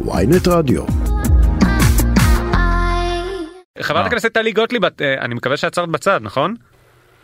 [0.00, 0.82] ויינט רדיו.
[3.80, 6.54] חברת הכנסת טלי גוטליב, אה, אני מקווה שעצרת בצד, נכון?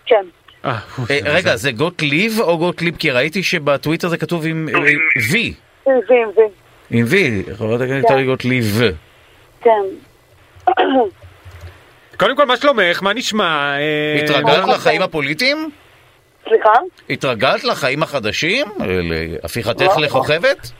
[0.06, 0.24] כן.
[0.64, 2.96] אה, אה, זה- רגע, זה גוטליב או גוטליב?
[2.96, 4.80] כי ראיתי שבטוויטר זה כתוב עם אה,
[5.30, 5.54] וי,
[5.86, 6.00] עם
[6.36, 6.42] וי.
[6.90, 7.14] עם V,
[7.54, 8.14] חברת הכנסת כן.
[8.14, 8.80] טלי גוטליב.
[9.60, 9.70] כן.
[12.16, 13.02] קודם כל, מה שלומך?
[13.02, 13.76] מה נשמע?
[13.78, 15.70] אה, התרגלת לחיים הפוליטיים?
[16.48, 16.72] סליחה?
[17.10, 18.66] התרגלת לחיים החדשים?
[18.80, 20.02] אה, להפיכתך לא.
[20.02, 20.70] לכוכבת?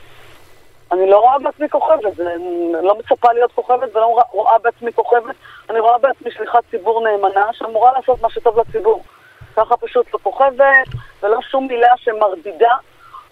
[0.93, 5.35] אני לא רואה בעצמי כוכבת, אני לא מצפה להיות כוכבת ולא רואה- בעצמי כוכבת,
[5.71, 9.03] אני רואה בעצמי שליחת ציבור נאמנה שאמורה לעשות מה שטוב לציבור.
[9.57, 10.87] ככה פשוט לא כוכבת,
[11.23, 12.75] ולא שום מילה שמרדידה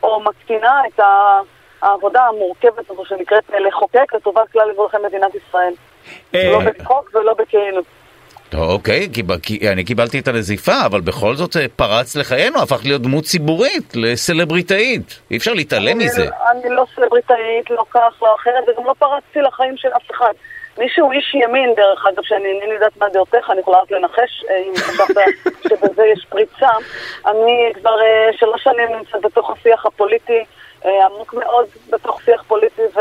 [0.03, 1.01] או מקטינה את
[1.83, 5.73] העבודה המורכבת הזו שנקראת לחוקק לטובת כלל אזרחי מדינת ישראל.
[6.35, 7.83] אה, לא בצחוק ולא בכאילו.
[8.55, 9.09] אוקיי,
[9.43, 13.93] כי- אני קיבלתי את הנזיפה, אבל בכל זאת אה, פרץ לחיינו, הפך להיות דמות ציבורית,
[13.95, 15.21] לסלבריטאית.
[15.31, 16.23] אי אפשר להתעלם מזה.
[16.23, 16.31] אני,
[16.67, 20.33] אני לא סלבריטאית, לא כך, לא אחרת, וגם לא פרצתי לחיים של אף אחד.
[20.79, 24.45] מי שהוא איש ימין, דרך אגב, שאני אינני יודעת מה דעותיך, אני יכולה רק לנחש,
[24.51, 25.17] אה, אם חשבת
[25.69, 26.71] שבזה יש פריצה.
[27.27, 30.45] אני כבר אה, שלוש שנים נמצאת בתוך השיח הפוליטי,
[30.85, 33.01] אה, עמוק מאוד בתוך שיח פוליטי, ו...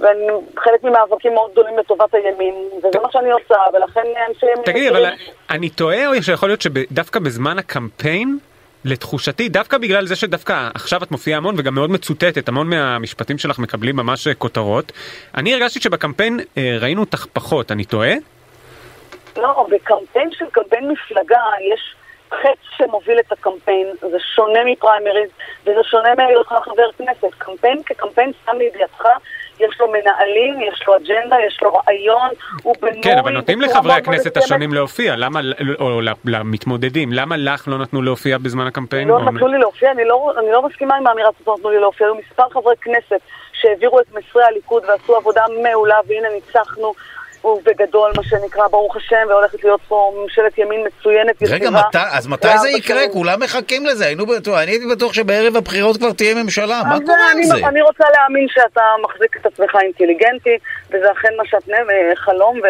[0.00, 0.26] ואני
[0.58, 4.64] חלק ממאבקים מאוד גדולים לטובת הימין, וזה מה שאני עושה, ולכן אנשי ימין...
[4.64, 5.06] תגידי, אבל
[5.50, 8.38] אני טועה או שיכול להיות שדווקא בזמן הקמפיין,
[8.84, 13.58] לתחושתי, דווקא בגלל זה שדווקא עכשיו את מופיעה המון וגם מאוד מצוטטת, המון מהמשפטים שלך
[13.58, 14.92] מקבלים ממש אה, כותרות,
[15.36, 18.12] אני הרגשתי שבקמפיין אה, ראינו אותך פחות, אני טועה?
[19.36, 21.40] לא, בקמפיין של קמפיין מפלגה
[21.72, 21.94] יש
[22.30, 25.30] חץ שמוביל את הקמפיין, זה שונה מפריימריז
[25.62, 27.34] וזה שונה מהיותך חבר כנסת.
[27.38, 29.04] קמפיין כקמפיין, סתם לידיעתך,
[29.60, 32.28] יש לו מנהלים, יש לו אג'נדה, יש לו רעיון,
[32.62, 33.02] הוא בנוי...
[33.02, 34.36] כן, אבל נותנים לחברי הכנסת.
[34.36, 35.40] השונים להופיע, למה,
[35.80, 39.08] או למתמודדים, למה לך לא נתנו להופיע בזמן הקמפיין?
[39.08, 41.78] לא נתנו לי להופיע, אני לא, אני לא מסכימה עם האמירה הזאת, לא נתנו לי
[41.78, 42.06] להופיע.
[42.06, 43.20] היו מספר חברי כנסת
[43.52, 46.92] שהעבירו את מסרי הליכוד ועשו עבודה מעולה, והנה ניצחנו.
[47.44, 51.70] ובגדול, מה שנקרא, ברוך השם, והולכת להיות פה ממשלת ימין מצוינת, רגע.
[51.70, 52.98] מת, אז מתי זה יקרה?
[53.00, 53.12] שנים.
[53.12, 54.06] כולם מחכים לזה.
[54.06, 56.82] היינו בטוח, אני הייתי בטוח שבערב הבחירות כבר תהיה ממשלה.
[56.88, 57.68] מה קורה עם זה?
[57.68, 60.56] אני רוצה להאמין שאתה מחזיק את עצמך אינטליגנטי,
[60.90, 62.60] וזה אכן מה שאת נ- חלום,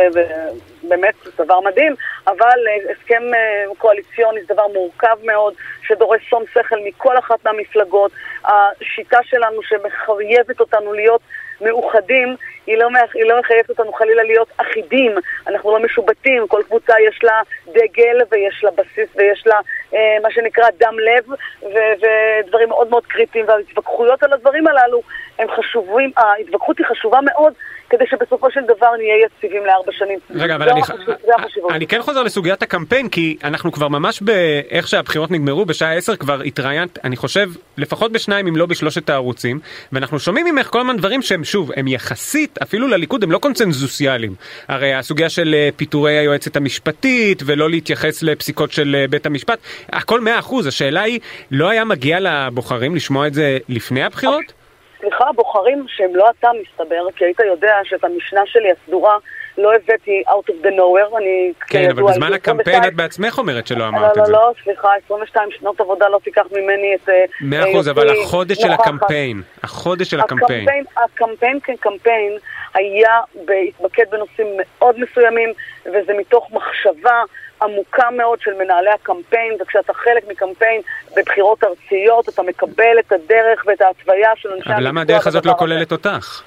[0.85, 1.95] ובאמת זה דבר מדהים,
[2.27, 5.55] אבל אה, הסכם אה, קואליציוני זה דבר מורכב מאוד,
[5.87, 8.11] שדורש שום שכל מכל אחת מהמפלגות.
[8.45, 11.21] השיטה שלנו שמחייבת אותנו להיות
[11.61, 12.37] מאוחדים,
[12.71, 15.15] היא לא, היא לא מחייבת אותנו חלילה להיות אחידים,
[15.47, 19.61] אנחנו לא משובטים, כל קבוצה יש לה דגל ויש לה בסיס ויש לה
[19.95, 21.31] אה, מה שנקרא דם לב
[21.63, 23.49] ו- ודברים מאוד מאוד קריטיים.
[23.49, 25.03] וההתווכחויות על הדברים הללו
[25.39, 27.53] הם חשובים, ההתווכחות היא חשובה מאוד
[27.91, 30.19] כדי שבסופו של דבר נהיה יציבים לארבע שנים.
[30.35, 31.73] רגע, אבל זו אני, החשיבות- זה החשיבות.
[31.73, 36.41] אני כן חוזר לסוגיית הקמפיין, כי אנחנו כבר ממש באיך שהבחירות נגמרו, בשעה 10 כבר
[36.43, 39.61] התראיינת, אני חושב, לפחות בשניים אם לא בשלושת הערוצים,
[39.93, 44.35] ואנחנו שומעים ממך כל הזמן דברים שהם שוב, הם יחסית, אפילו לליכוד הם לא קונצנזוסיאליים.
[44.69, 49.59] הרי הסוגיה של אה, פיטורי היועצת המשפטית, ולא להתייחס לפסיקות של אה, בית המשפט,
[49.93, 51.21] הכל מאה אחוז, השאלה היא,
[51.51, 54.60] לא היה מגיע לבוחרים לשמוע את זה לפני הבחירות?
[55.01, 59.17] סליחה, הבוחרים שהם לא אתה מסתבר, כי היית יודע שאת המשנה שלי הסדורה
[59.59, 63.67] לא הבאתי out of the nowhere, אני כן, אבל בזמן הקמפיין 22 את בעצמך אומרת
[63.67, 64.33] שלא לא, אמרת לא, את זה.
[64.33, 67.09] לא, סליחה, 22 שנות עבודה לא תיקח ממני את...
[67.09, 68.73] אה, מאה אחוז, אבל החודש של.
[68.73, 70.69] הקמפיין, החודש של הקמפיין.
[70.97, 72.39] הקמפיין, כקמפיין
[72.75, 75.53] היה בהתמקד בנושאים מאוד מסוימים,
[75.87, 77.23] וזה מתוך מחשבה
[77.63, 80.81] עמוקה מאוד של מנהלי הקמפיין, וכשאתה חלק מקמפיין
[81.17, 85.47] בבחירות ארציות, אתה מקבל את הדרך ואת ההתוויה של אנשי אבל למה המקצוע הדרך הזאת
[85.47, 85.53] לא.
[85.53, 86.43] כוללת אותך?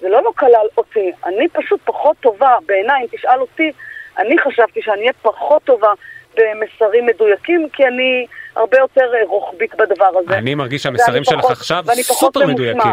[0.00, 3.70] זה לא לא כלל אותי, אני פשוט פחות טובה, בעיניי, אם תשאל אותי,
[4.18, 5.92] אני חשבתי שאני אהיה פחות טובה
[6.36, 8.26] במסרים מדויקים, כי אני
[8.56, 10.38] הרבה יותר אה, רוחבית בדבר הזה.
[10.38, 12.92] אני מרגיש שהמסרים שלך פחות- עכשיו סופר מדויקים.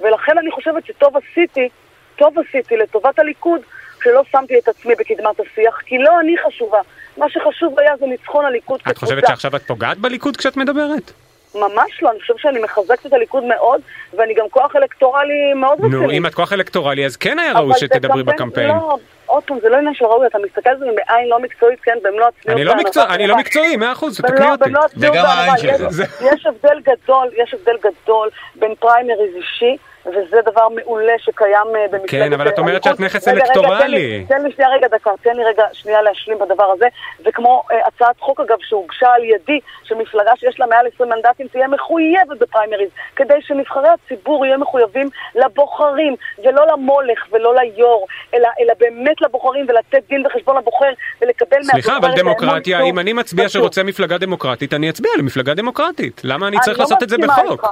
[0.00, 1.68] ולכן אני חושבת שטוב עשיתי,
[2.16, 3.60] טוב עשיתי לטובת הליכוד,
[4.04, 6.78] שלא שמתי את עצמי בקדמת השיח, כי לא אני חשובה.
[7.16, 11.12] מה שחשוב היה זה ניצחון הליכוד את חושבת שעכשיו את פוגעת בליכוד כשאת מדברת?
[11.54, 13.80] ממש לא, אני חושבת שאני מחזקת את הליכוד מאוד,
[14.18, 15.96] ואני גם כוח אלקטורלי מאוד רציני.
[16.06, 18.68] נו, אם את כוח אלקטורלי אז כן היה ראוי שתדברי קמפיין- בקמפיין.
[18.68, 18.96] לא,
[19.26, 21.98] עוד פעם, זה לא עניין של ראוי, אתה מסתכל על זה בעין לא מקצועית, כן,
[22.02, 22.56] במלוא הצניעות.
[22.58, 23.36] אני לא מקצוע- אני לא.
[23.36, 24.64] מקצועי, מאה אחוז, במלוא- תקני אותי.
[24.64, 25.56] במלוא הצניעות וגם העין.
[25.58, 25.80] שלך.
[25.80, 29.76] יש- יש הבדל גדול, יש הבדל גדול בין פריימריז אישי,
[30.06, 32.10] וזה דבר מעולה שקיים אה, במפלגת...
[32.10, 32.92] כן, אבל את אומרת הליכוד.
[32.92, 34.24] שאת נכס אלקטורלי.
[34.28, 36.86] תן לי- שנייה רגע דקה, תן לי רגע שנייה להשלים בדבר הזה.
[37.24, 41.48] זה כמו אה, הצעת חוק, אגב, שהוגשה על ידי, שמפלגה שיש לה מעל 20 מנדטים
[41.48, 46.14] תהיה מחויבת בפריימריז, כדי שנבחרי הציבור יהיו מחויבים לבוחרים,
[46.44, 50.90] ולא למולך ולא ליו"ר, אלא, אלא באמת לבוחרים, ולתת דין וחשבון לבוחר,
[51.20, 53.48] ולקבל מהבוחר סליחה, אבל דמוקרטיה, אם אני מצביע.
[53.48, 56.20] שרוצה מפלגה דמוקרטית, אני אצביע למפלגה דמוקרטית.
[56.24, 57.66] למה אני צריך לא לעשות את זה בחוק?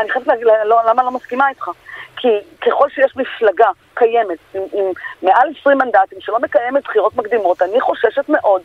[0.00, 1.70] אני חייבת להגיד, לא, למה לא מסכימה איתך?
[2.16, 2.28] כי
[2.60, 4.84] ככל שיש מפלגה קיימת עם, עם
[5.22, 8.62] מעל 20 מנדטים שלא מקיימת בחירות מקדימות, אני חוששת מאוד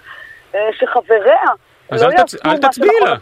[0.56, 1.52] אה, שחבריה
[1.92, 2.46] אז לא אל, תצ...
[2.46, 3.16] אל תצביעי לה.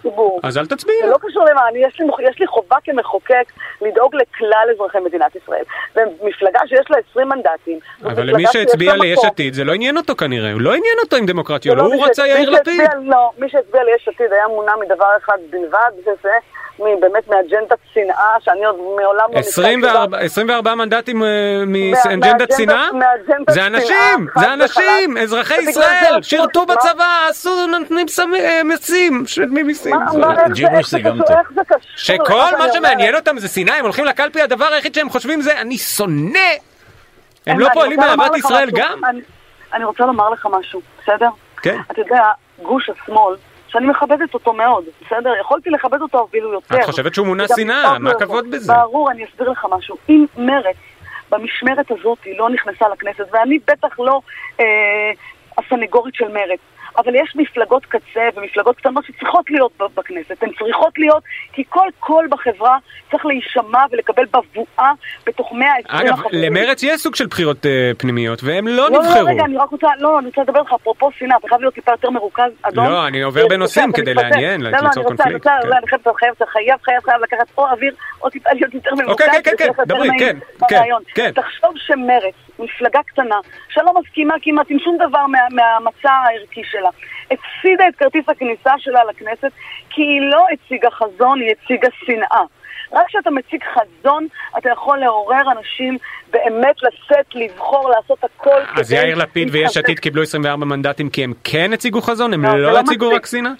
[0.43, 1.11] אז אל תצביעי זה לה.
[1.11, 3.51] לא קשור למה, אני, יש, לי, יש לי חובה כמחוקק
[3.81, 5.63] לדאוג לכלל אזרחי מדינת ישראל.
[5.95, 9.19] ומפלגה שיש לה 20 מנדטים, אבל למי שהצביע ליש.
[9.25, 11.93] עתיד זה לא עניין אותו כנראה, הוא לא עניין אותו עם דמוקרטיה, זה לא, לא
[11.93, 12.81] הוא רצה יאיר לפיד.
[13.01, 16.33] לא, מי שהצביע ליש עתיד היה מונע מדבר אחד בלבד, וזה
[16.79, 19.39] באמת מאג'נדת שנאה, שאני עוד מעולם לא...
[19.39, 20.19] 24 נתקלתי בה.
[20.19, 21.27] 24 מנדטים אה,
[21.67, 22.87] מאג'נדת שנאה?
[23.49, 25.17] זה אנשים, זה אנשים.
[25.17, 28.05] אזרחי ישראל, שירתו מה- בצבא, עשו, נותנים
[28.35, 29.95] אה, מיסים, משלמים מיסים.
[31.95, 33.15] שכל מה שמעניין?
[33.15, 36.39] אותם זה שנאה, הם הולכים לקלפי, הדבר היחיד שהם חושבים זה אני שונא.
[37.47, 38.69] הם לא פועלים באהבת ישראל.
[38.71, 39.01] גם?
[39.09, 39.21] אני-
[39.73, 41.29] אני רוצה לומר לך משהו, בסדר?
[41.61, 41.77] כן.
[41.91, 42.23] אתה יודע,
[42.61, 43.35] גוש השמאל,
[43.73, 45.33] שאני מכבדת אותו מאוד, בסדר?
[45.41, 46.75] יכולתי לכבד אותו אפילו יותר.
[46.79, 48.11] את חושבת שהוא מונע וגם שנאה, מה.
[48.11, 48.73] הכבוד בזה?
[48.73, 49.97] ברור, אני אסביר לך משהו.
[50.09, 50.75] אם מרצ
[51.29, 54.21] במשמרת הזאת לא נכנסה לכנסת, ואני בטח לא
[54.59, 54.65] אה,
[55.57, 56.59] הסנגורית של מרצ,
[56.97, 60.43] אבל יש מפלגות קצה ומפלגות קטנות שצריכות להיות בכנסת.
[60.43, 61.23] הן צריכות להיות,
[61.53, 62.77] כי כל קול בחברה
[63.11, 64.91] צריך להישמע ולקבל בבואה
[65.25, 66.43] בתוך 120 אגב, החברים.
[66.43, 69.25] למרץ יש סוג של בחירות אה, פנימיות, והם לא לא, לא, נבחרו.
[69.25, 71.91] רגע, אני רק רוצה, לא, אני רוצה לדבר איתך, אפרופו שנאה, אתה חייב להיות טיפה
[71.91, 72.85] יותר מרוכז, אדון.
[72.85, 74.13] לא, אני עובר בנושאים כדי.
[74.13, 75.69] לעניין, לא, לא, ליצור אני רוצה, אני קונפליקט, כן.
[75.69, 79.11] לא, חייב, חייב, חייב, חייב, לקחת או אוויר, או טיפה להיות יותר מרוכז.
[79.11, 80.37] אוקיי, כן, כן, לך דברי, כן,
[80.69, 80.83] כן.
[81.15, 81.31] כן.
[81.31, 83.35] תחשוב שמרצ, מפלגה קטנה,
[83.69, 86.89] שלא מסכימה כמעט עם שום דבר מה- מהמצע הערכי שלה,
[87.31, 89.51] הפסידה את כרטיס הכניסה שלה לכנסת,
[89.89, 92.41] כי היא לא הציגה חזון, היא הציגה שנאה.
[92.93, 94.27] רק כשאתה מציג חזון,
[94.57, 95.97] אתה יכול לעורר אנשים
[96.31, 99.77] באמת לצאת, לבחור, לעשות הכל אז יאיר לפיד ויש.
[99.77, 102.33] עתיד קיבלו 24 מנדטים כי הם כן הציגו חזון?
[102.33, 103.09] הם לא, לא לא הציגו.
[103.09, 103.51] רק שנאה?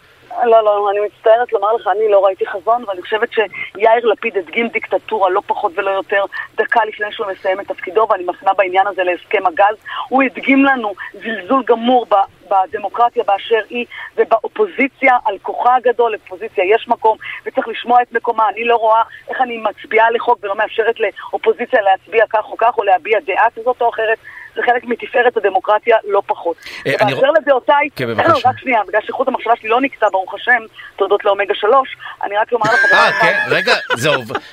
[0.43, 4.67] לא, לא, אני מצטערת לומר לך, אני לא ראיתי חזון, ואני חושבת שיאיר לפיד הדגים
[4.67, 6.25] דיקטטורה, לא פחות ולא יותר,
[6.55, 9.75] דקה לפני שהוא מסיים את תפקידו, ואני מפנה בעניין הזה להסכם הגז.
[10.09, 12.05] הוא הדגים לנו זלזול גמור.
[12.49, 13.85] בדמוקרטיה באשר היא
[14.17, 18.49] ובאופוזיציה על כוחה הגדול, לאופוזיציה יש מקום וצריך לשמוע את מקומה.
[18.49, 22.83] אני לא רואה איך אני מצביעה לחוק ולא מאפשרת לאופוזיציה להצביע כך או כך או
[22.83, 24.17] להביע דעה כזאת או אחרת.
[24.55, 26.55] זה חלק מתפארת הדמוקרטיה, לא פחות.
[26.87, 28.49] אה, אני ובאשר לדעותיי, כן, בבקשה.
[28.49, 30.59] רק שנייה, בגלל שחוט המחשבה שלי לא נקטע, ברוך השם,
[30.95, 32.93] תודות לאומגה 3, אני רק אומר לך...
[32.93, 33.11] אה.
[33.21, 33.39] כן?
[33.49, 34.09] רגע, זה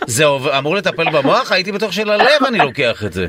[0.07, 0.25] זה
[0.59, 1.53] אמור לטפל במוח?
[1.53, 3.27] הייתי בטוח שללב אני לוקח את זה.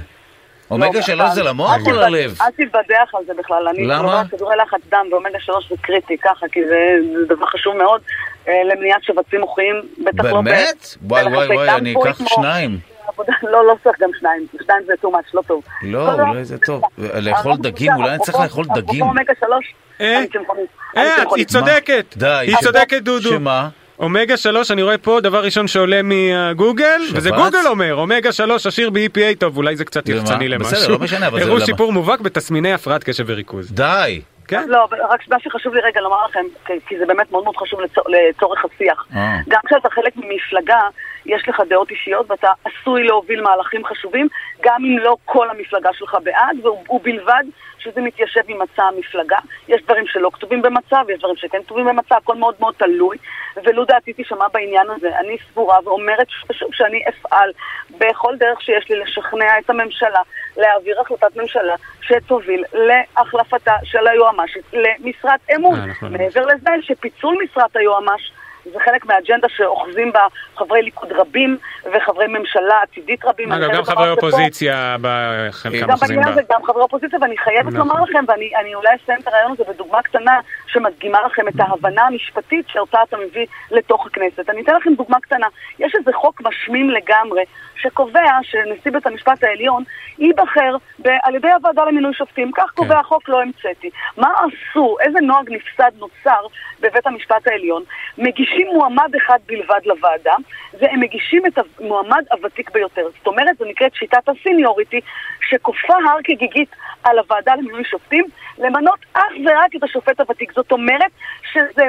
[0.72, 2.38] אומגה לא, שלוש זה אל למוח או ללב?
[2.42, 3.68] אל תתבדח על זה בכלל.
[3.68, 3.98] אני למה?
[4.00, 8.02] כמובן כדורי לחץ דם ואומגה 3 זה קריטי ככה, כי זה זה דבר חשוב מאוד
[8.48, 9.76] אה, למניעת שבצים מוחיים,
[10.06, 10.42] בטח לא...
[10.42, 10.86] באמת?
[11.02, 12.91] וואי וואי וואי, אני אקח שניים.
[13.08, 15.64] עבודה- לא, לא צריך גם שניים, שניים זה too much, לא טוב.
[15.82, 16.82] לא, אולי זה טוב.
[16.98, 19.02] לאכול דגים, אולי אני צריך לאכול דגים.
[19.02, 20.18] אומגה 3, אה?
[20.20, 20.70] אני צמחונית.
[20.98, 21.24] אני אה.
[21.36, 22.06] היא צודקת.
[22.18, 22.28] די.
[22.28, 23.30] היא צודקת, דודו.
[23.30, 23.70] שמה?
[24.00, 27.18] אומגה 3, אני רואה פה דבר ראשון שעולה מהגוגל, שבץ?
[27.18, 30.10] וזה גוגל אומר, אומגה 3 עשיר ב-EPA, טוב, אולי זה קצת?
[30.10, 30.72] יחצני למשהו.
[30.72, 31.66] בסדר, לא משנה, אבל זה הראו למה?
[31.66, 33.72] שיפור מובהק בתסמיני הפרעת קשב וריכוז.
[33.72, 34.22] די.
[34.48, 34.64] כן?
[34.68, 36.40] לא, אבל רק מה שחשוב לי רגע לומר לכם,
[36.88, 39.06] כי- זה באמת מאוד מאוד חשוב לצור- לצורך השיח.
[39.16, 39.38] אה.
[39.50, 40.80] גם כשאתה חלק ממפלגה,
[41.26, 44.28] יש לך דעות אישיות ואתה עשוי להוביל מהלכים חשובים,
[44.62, 46.58] גם אם לא כל המפלגה שלך בעד,
[46.90, 47.44] ובלבד
[47.84, 49.38] שזה מתיישב עם מצע המפלגה.
[49.68, 53.18] יש דברים שלא כתובים במצע ויש דברים שכן כתובים במצע, הכל מאוד מאוד תלוי,
[53.64, 55.20] ולו דעתי תישמע בעניין הזה.
[55.20, 57.52] אני סבורה ואומרת שחשוב שאני אפעל
[57.98, 60.22] בכל דרך שיש לי לשכנע את הממשלה
[60.58, 65.80] להעביר החלטת ממשלה שתוביל להחלפתה של היועמ"שית למשרת אמון.
[65.80, 68.32] אה, אנחנו לא מעבר לזה שפיצול משרת היועמ"ש
[68.66, 71.58] זה חלק מהאג'נדה שאוחזים בה חברי ליכוד רבים
[71.94, 73.52] וחברי ממשלה עתידית רבים.
[73.52, 76.32] אגב, גם חברי אופוזיציה, בחלקם גם אוחזים בעניין בה.
[76.32, 77.88] הזה גם חברי אופוזיציה, ואני חייבת נכון.
[77.88, 82.02] לומר לכם, ואני אני אולי אסיים את הרעיון הזה בדוגמה קטנה שמדגימה לכם את ההבנה
[82.02, 84.50] המשפטית שאותה אתה מביא לתוך הכנסת.
[84.50, 85.48] אני אתן לכם דוגמה קטנה.
[85.80, 87.44] יש איזה חוק משמים לגמרי,
[87.82, 89.84] שקובע שנשיא בית המשפט העליון
[90.20, 90.76] ייבחר
[91.24, 92.52] על ידי הוועדה למינוי שופטים.
[92.52, 92.76] כך כן.
[92.76, 93.90] קובע החוק, לא המצאתי.
[94.18, 96.46] מה עשו, איזה נוהג נפסד נוצר
[96.80, 97.84] בבית המשפט העליון?
[98.18, 100.36] מגישים מועמד אחד בלבד לוועדה,
[100.80, 103.08] והם מגישים את המועמד הוותיק ביותר.
[103.18, 105.02] זאת אומרת, זו נקראת שיטת הסיניוריטי,
[105.50, 106.70] שכופה הר כגיגית
[107.04, 108.26] על הוועדה למינוי שופטים,
[108.58, 110.54] למנות אך ורק את השופט הוותיק.
[110.54, 111.12] זאת אומרת
[111.54, 111.84] שזה...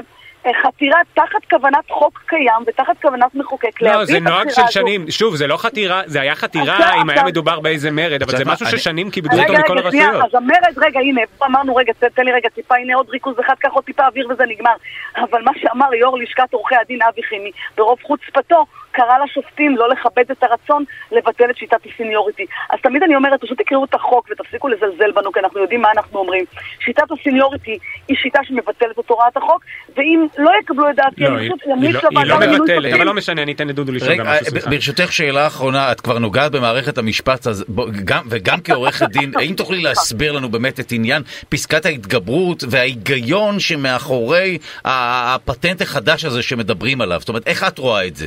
[0.46, 4.52] אה, חתירה תחת כוונת חוק קיים ותחת כוונת מחוקק לא, להביא זה את נוהג הבחירה
[4.54, 4.88] של הזו.
[4.88, 7.24] שנים, שוב, זה לא חתירה, זה היה חתירה אם היה.
[7.24, 10.06] מדובר באיזה מרד, אבל זה מה, משהו אני- ששנים כיבדו אותו רגע, מכל רגע, שנייה,
[10.06, 10.34] הרשויות.
[10.34, 13.54] אז המרד, רגע, הנה, פה אמרנו, רגע, תן לי רגע טיפה, הנה עוד ריכוז אחד,
[13.58, 14.74] קח עוד טיפה אוויר וזה נגמר.
[15.16, 20.30] אבל מה שאמר יו"ר לשכת עורכי הדין אבי חימי, ברוב חוצפתו, קרא לשופטים לא לכבד
[20.30, 22.46] את הרצון לבטל את שיטת הסיניוריטי.
[22.70, 25.88] אז תמיד אני אומרת, פשוט תקראו את החוק ותפסיקו לזלזל בנו, כי אנחנו יודעים מה
[25.96, 26.44] אנחנו אומרים.
[26.84, 29.64] שיטת הסיניוריטי היא שיטה שמבטלת את הוראת החוק,
[29.96, 32.58] ואם לא יקבלו את דעתי, לא, אני פשוט היא אמליץ לא- היא לא לוועדה למינוי
[32.60, 32.94] מבטלת, שופטים.
[32.94, 34.70] אבל לא משנה, אני אתן לדודו לשאול גם משהו, סליחה.
[34.70, 39.54] ברשותך שאלה אחרונה, את כבר נוגעת במערכת המשפט, אז בוא, גם, וגם כעורכת דין, האם
[39.54, 47.20] תוכלי להסביר לנו באמת את עניין פסקת ההתגברות וההיגיון שמאחורי הפטנט החדש הזה שמדברים עליו?
[47.20, 48.26] זאת אומרת, איך את רואה את זה?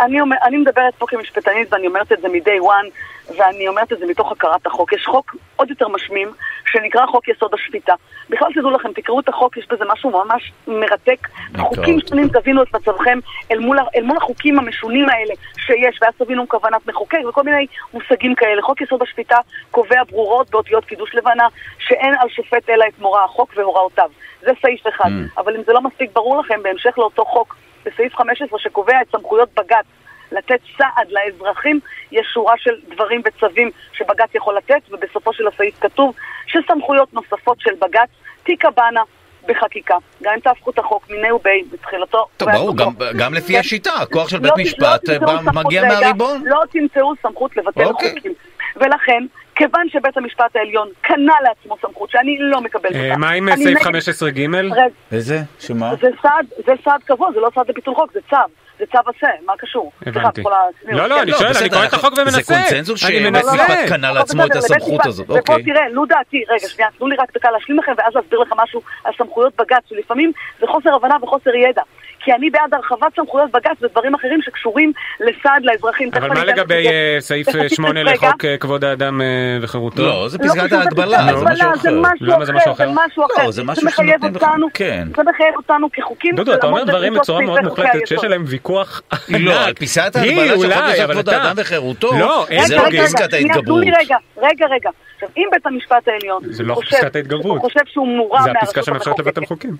[0.00, 2.90] אני, אומר, אני מדברת פה כמשפטנית ואני אומרת את זה מ-day one
[3.36, 4.92] ואני אומרת את זה מתוך הכרת החוק.
[4.92, 6.32] יש חוק עוד יותר משמים
[6.66, 7.94] שנקרא חוק יסוד השפיטה.
[8.30, 11.28] בכלל תדעו לכם, תקראו את החוק, יש בזה משהו ממש מרתק.
[11.58, 12.00] חוקים.
[12.08, 13.18] שונים תבינו את מצבכם
[13.50, 18.34] אל מול, אל מול החוקים המשונים האלה שיש, ואז תבינו כוונת מחוקק וכל מיני מושגים
[18.34, 18.62] כאלה.
[18.62, 19.36] חוק יסוד השפיטה
[19.70, 21.48] קובע ברורות באותיות קידוש לבנה
[21.78, 24.10] שאין על שופט אלא את מורא החוק והוראותיו.
[24.40, 25.08] זה סעיף אחד.
[25.08, 25.40] Mm.
[25.40, 29.48] אבל אם זה לא מספיק ברור לכם, בהמשך לאותו חוק, בסעיף 15 שקובע את סמכויות
[29.56, 29.84] בג"ץ
[30.32, 31.80] לתת סעד לאזרחים,
[32.12, 36.14] יש שורה של דברים וצווים שבג"ץ יכול לתת, ובסופו של הסעיף כתוב
[36.46, 38.08] שסמכויות נוספות של בג"ץ
[38.42, 39.02] תיקבענה
[39.48, 39.94] בחקיקה.
[40.22, 42.26] גם אם תהפכו את החוק מיני ובי בתחילתו.
[42.36, 42.76] טוב, ברור.
[42.76, 42.88] גם,
[43.18, 43.58] גם לפי כן.
[43.60, 46.42] השיטה, הכוח של לא בית ת- משפט לא מגיע מהריבון.
[46.44, 48.12] לא תמצאו סמכות לבטל אוקיי.
[48.14, 48.32] חוקים.
[48.76, 53.18] ולכן, כיוון שבית המשפט העליון קנה לעצמו סמכות שאני לא מקבלת אה, אותה.
[53.18, 54.38] מה עם סעיף נגד- 15ג?
[54.72, 54.82] רגע,
[55.12, 55.38] איזה?
[55.60, 55.90] שמה?
[56.00, 58.36] זה סעד, זה סעד קבוע, זה לא סעד לביטול חוק, זה צו.
[58.78, 59.92] זה צו עשה, מה קשור?
[60.06, 60.42] הבנתי.
[60.84, 62.30] לא, לא, אני לא, שואל, אני קורא את החוק ומנסה.
[62.42, 63.52] זה קונצנזוס אני שבית מנסה.
[63.54, 65.06] משפט קנה לעצמו את הסמכות.
[65.06, 65.64] הזאת, ופה אוקיי.
[65.64, 68.80] תראה, לו דעתי, רגע, שנייה, תנו לי רק דקה להשלים לכם, ואז להסביר לך משהו
[69.04, 71.82] על סמכויות בג"ץ, שלפעמים זה חוסר הבנה וחוסר ידע.
[72.24, 76.10] כי אני בעד הרחבת סמכויות בג"ץ ודברים אחרים שקשורים לסעד לאזרחים.
[76.14, 78.12] אבל מה לגבי אה, סעיף תכף אה, 8 רגע.
[78.12, 79.26] לחוק אה, כבוד האדם אה,
[79.62, 80.02] וחירותו?
[80.02, 81.80] לא, זה לא פסקת קשור ההגבלה, זה משהו אחר.
[81.82, 82.26] זה משהו
[82.64, 82.86] זה אחר?
[82.86, 83.50] זה משהו לא, אחר.
[83.50, 85.08] זה משהו מחייב שנותנים לך- אותנו, כן.
[85.16, 86.34] זה מחייב אותנו כחוקים.
[86.36, 88.24] דודו, אתה אומר דברים בצורה מאוד מוחלטת שיש.
[88.24, 89.64] עליהם ויכוח לא.
[89.64, 90.56] על פסקת ההגבלה
[90.96, 93.84] של חוק כבוד האדם וחירותו, לא, זה לא פסקת ההתגברות.
[93.84, 94.90] רגע, רגע, רגע.
[95.14, 97.60] עכשיו, אם בית המשפט העליון זה לא חושב- פסקת ההתגברות.
[97.60, 99.76] חושב שהוא מורם זה מהרשות הפסקה שמאפשרת לבטל המחוקקת, חוקים.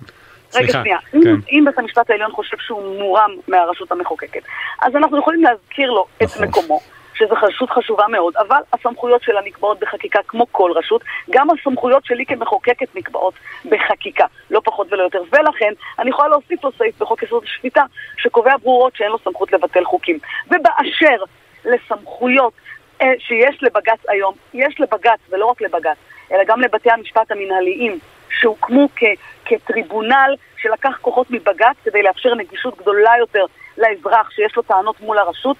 [0.55, 0.71] רגע.
[0.71, 0.97] שנייה.
[1.11, 1.17] כן.
[1.17, 4.41] אם, אם בית המשפט העליון חושב שהוא מורם מהרשות המחוקקת,
[4.81, 6.47] אז אנחנו יכולים להזכיר לו את נכון.
[6.47, 6.79] מקומו.
[7.15, 12.25] שזו רשות חשובה מאוד, אבל הסמכויות שלה נקבעות בחקיקה כמו כל רשות, גם הסמכויות שלי
[12.25, 13.33] כמחוקקת נקבעות
[13.65, 15.21] בחקיקה, לא פחות ולא יותר.
[15.31, 17.83] ולכן, אני יכולה להוסיף לו סעיף בחוק יסוד השפיטה,
[18.17, 20.19] שקובע ברורות שאין לו סמכות לבטל חוקים.
[20.47, 21.23] ובאשר
[21.65, 22.53] לסמכויות
[23.01, 25.97] אה, שיש לבג"ץ היום, יש לבג"ץ, ולא רק לבג"ץ,
[26.31, 27.99] אלא גם לבתי המשפט המנהליים,
[28.39, 33.45] שהוקמו כ- כטריבונל שלקח כוחות מבג"ץ כדי לאפשר נגישות גדולה יותר
[33.77, 35.57] לאזרח שיש לו טענות מול הרשות.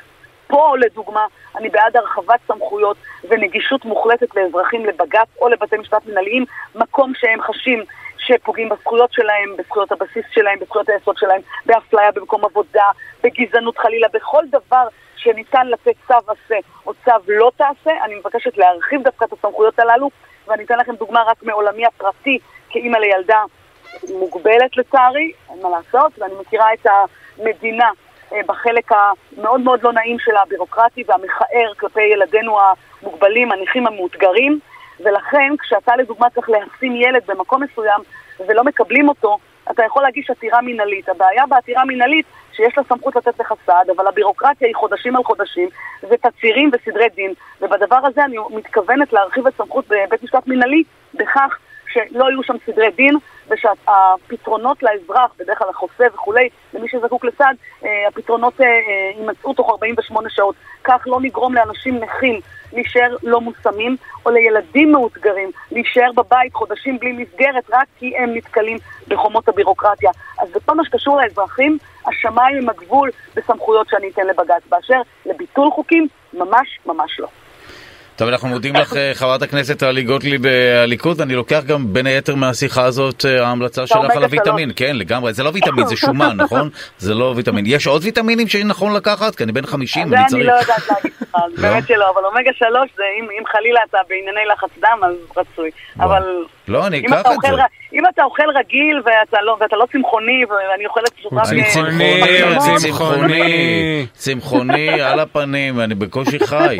[0.47, 2.97] פה, לדוגמה, אני בעד הרחבת סמכויות
[3.29, 7.83] ונגישות מוחלטת לאזרחים לבג"ץ או לבתי משפט מנהליים, מקום שהם חשים
[8.17, 12.85] שפוגעים בזכויות שלהם, בזכויות הבסיס שלהם, בזכויות היסוד שלהם, באפליה במקום עבודה,
[13.23, 16.55] בגזענות חלילה, בכל דבר שניתן לתת צו עשה
[16.85, 20.09] או צו לא תעשה, אני מבקשת להרחיב דווקא את הסמכויות הללו,
[20.47, 22.39] ואני אתן לכם דוגמה רק מעולמי הפרטי,
[22.75, 23.41] כאימא לילדה
[24.19, 26.87] מוגבלת לצערי, אין מה לעשות, ואני מכירה את
[27.39, 27.89] המדינה
[28.33, 34.59] אה, בחלק המאוד מאוד לא נעים שלה, הבירוקרטי והמכער כלפי ילדינו המוגבלים, הנכים המאותגרים,
[34.99, 38.01] ולכן כשאתה לדוגמה צריך להשים ילד במקום מסוים
[38.47, 39.37] ולא מקבלים אותו,
[39.71, 41.09] אתה יכול להגיש עתירה מינהלית.
[41.09, 45.69] הבעיה בעתירה מינהלית שיש לה סמכות לתת לך סעד, אבל הבירוקרטיה היא חודשים על חודשים,
[46.09, 51.57] ותצהירים וסדרי דין, ובדבר הזה אני מתכוונת להרחיב את סמכות בבית משפט מינהלי בכך
[51.95, 53.17] שלא יהיו שם סדרי דין,
[53.49, 58.71] ושהפתרונות לאזרח, בדרך כלל החוסה וכולי, למי שזקוק לסעד, אה, הפתרונות אה, אה,
[59.17, 60.55] יימצאו תוך 48 שעות.
[60.83, 62.39] כך לא נגרום לאנשים נכים
[62.73, 68.77] להישאר לא מושמים, או לילדים מאותגרים להישאר בבית חודשים בלי מסגרת רק כי הם נתקלים
[69.07, 70.11] בחומות הבירוקרטיה.
[70.39, 74.63] אז בכל מה שקשור לאזרחים, השמיים הם הגבול בסמכויות שאני אתן לבג"ץ.
[74.69, 77.27] באשר לביטול חוקים, ממש ממש לא.
[78.17, 82.05] טוב, אנחנו מודים לך, אה, חברת הכנסת טלי גוטליב אה, הליכוד, ואני לוקח גם בין
[82.05, 84.71] היתר מהשיחה הזאת אה, ההמלצה שלך על האומגה הוויטמין.
[84.75, 85.33] כן, לגמרי.
[85.33, 86.69] זה לא ויטמין, זה שומן, נכון?
[86.97, 87.65] זה לא ויטמין.
[87.67, 89.35] יש עוד ויטמינים שנכון לקחת?
[89.35, 90.47] כי אני בן 50, זה אני אני צריך.
[90.47, 91.61] לא יודעת להגיד לך, לא?
[91.61, 95.69] באמת שלא, אבל אומגה שלוש זה אם, חלילה אתה בענייני לחץ דם אז רצוי.
[95.99, 96.23] אבל
[96.67, 97.63] לא, אני אקח את זה.
[97.93, 101.47] אם אתה אוכל רגיל ואתה לא, ואתה לא צמחוני ואני אוכלת פשוט רק...
[101.49, 102.21] אני צמחוני,
[102.77, 104.05] צמחוני.
[104.13, 106.77] צמחוני על הפנים, אני בקושי חי.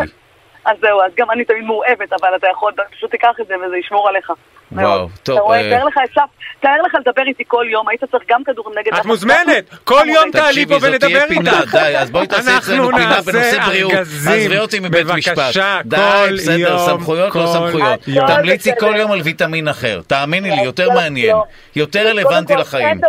[0.65, 3.77] אז זהו, אז גם אני תמיד מאוהבת, אבל אתה יכול, פשוט תיקח את זה וזה
[3.77, 4.31] ישמור עליך.
[4.71, 4.85] מאוד.
[4.85, 6.29] וואו, טוב, אתה רואה, אה, תאר לך, אסף,
[6.59, 8.93] תאר לך לדבר איתי כל יום, היית צריך גם כדורים נגד...
[8.93, 11.75] את מוזמנת, כל יום תעלי פה תקשיבי, זאת תהיה ולדבר פינה, איתך.
[11.75, 13.93] די, אז בואי תעשי אצלנו פינה בנושא בריאות.
[13.93, 15.55] עזבי אותי מבית משפט.
[15.85, 18.07] די, כל בסדר, יום, סמכויות לא כל סמכויות.
[18.07, 18.27] יום.
[18.27, 18.71] תמליצי.
[18.79, 20.01] כל יום על ויטמין אחר.
[20.07, 21.35] תאמיני לי, יותר לא, מעניין.
[21.35, 21.43] לא.
[21.75, 23.01] יותר קודם רלוונטי כל, לחיים.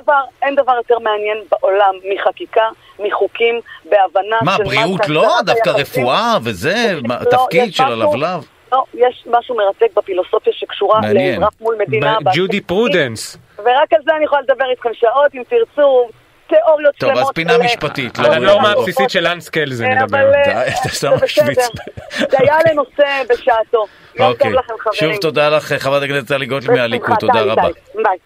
[0.43, 2.63] אין דבר, יותר מעניין בעולם מחקיקה,
[2.99, 5.39] מחוקים, בהבנה מה, של בריאות לא?
[5.45, 5.71] דווקא.
[5.71, 6.95] רפואה וזה?
[7.03, 8.56] מה, לא, תפקיד של הלבלב?
[8.73, 11.41] לא, יש משהו מרתק בפילוסופיה שקשורה מעניין.
[11.41, 12.19] לאזרח מול מדינה.
[12.25, 13.37] ב- ג'ודי פרודנס.
[13.59, 16.09] ורק על זה אני יכולה לדבר איתכם שעות, אם תרצו,
[16.49, 17.23] תיאוריות טוב, שלמות.
[17.29, 18.71] אז פינה משפטית, על לא, הנורמה.
[18.73, 20.33] הבסיסית של לאנס קלזה כן, נדבר.
[20.35, 21.25] אה, די, אתה זה שם בסדר.
[21.25, 21.59] משוויץ.
[22.31, 23.87] זה היה לנושא בשעתו.
[24.17, 24.51] יום אוקיי.
[24.51, 25.13] טוב לכם, חברים.
[25.13, 27.63] שוב תודה לך, חברת הכנסת טלי גוטליב מהליכוד, תודה רבה.
[27.95, 28.19] ביי.